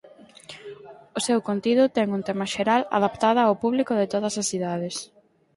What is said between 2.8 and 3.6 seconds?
adaptada ao